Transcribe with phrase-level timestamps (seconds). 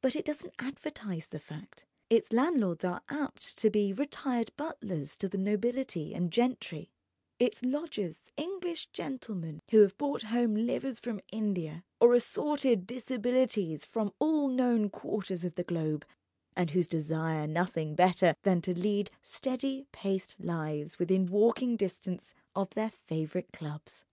[0.00, 5.28] But it doesn't advertise the fact, its landlords are apt to be retired butlers to
[5.28, 6.90] the nobility and gentry,
[7.38, 14.12] its lodgers English gentlemen who have brought home livers from India, or assorted disabilities from
[14.18, 16.04] all known quarters of the globe,
[16.56, 22.70] and who desire nothing better than to lead steady paced lives within walking distance of
[22.74, 24.04] their favourite clubs.